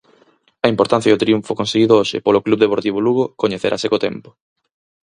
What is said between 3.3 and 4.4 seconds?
coñecerase co tempo.